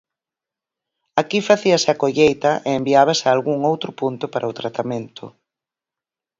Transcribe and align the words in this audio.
Aquí 1.21 1.39
facíase 1.49 1.87
a 1.91 1.99
colleita 2.03 2.51
e 2.67 2.69
enviábase 2.79 3.23
a 3.27 3.33
algún 3.37 3.59
outro 3.71 3.89
punto 3.99 4.25
para 4.33 4.51
o 4.51 4.57
tratamento. 4.59 5.23